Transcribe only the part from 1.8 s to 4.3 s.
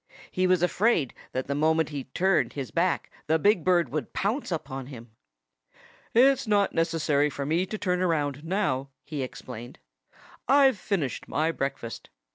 he turned his back the big bird would